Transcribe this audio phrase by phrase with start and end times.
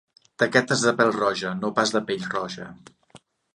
[0.43, 2.69] Taquetes de pèl-roja, no pas de pell-roja.